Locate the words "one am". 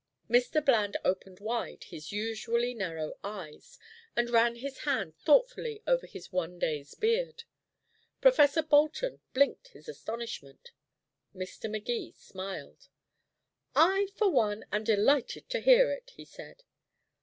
14.31-14.83